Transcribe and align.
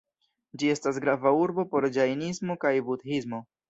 Ĝi 0.61 0.71
estas 0.75 0.97
grava 1.05 1.35
urbo 1.43 1.69
por 1.77 1.89
ĝajnismo 2.01 2.61
kaj 2.67 2.77
budhismo. 2.91 3.49